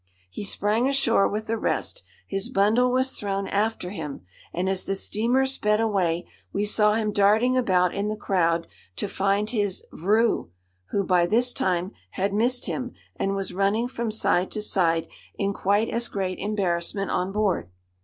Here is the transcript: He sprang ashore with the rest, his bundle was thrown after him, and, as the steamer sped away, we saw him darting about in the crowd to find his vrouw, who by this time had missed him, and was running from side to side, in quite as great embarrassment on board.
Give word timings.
He 0.31 0.43
sprang 0.43 0.89
ashore 0.89 1.27
with 1.27 1.45
the 1.45 1.59
rest, 1.59 2.01
his 2.25 2.49
bundle 2.49 2.91
was 2.91 3.11
thrown 3.19 3.47
after 3.47 3.91
him, 3.91 4.21
and, 4.51 4.67
as 4.67 4.85
the 4.85 4.95
steamer 4.95 5.45
sped 5.45 5.79
away, 5.79 6.25
we 6.51 6.65
saw 6.65 6.95
him 6.95 7.11
darting 7.11 7.55
about 7.55 7.93
in 7.93 8.09
the 8.09 8.15
crowd 8.17 8.65
to 8.95 9.07
find 9.07 9.51
his 9.51 9.83
vrouw, 9.93 10.47
who 10.89 11.03
by 11.03 11.27
this 11.27 11.53
time 11.53 11.91
had 12.13 12.33
missed 12.33 12.65
him, 12.65 12.95
and 13.15 13.35
was 13.35 13.53
running 13.53 13.87
from 13.87 14.09
side 14.09 14.49
to 14.49 14.61
side, 14.63 15.07
in 15.35 15.53
quite 15.53 15.87
as 15.89 16.07
great 16.07 16.39
embarrassment 16.39 17.11
on 17.11 17.31
board. 17.31 17.69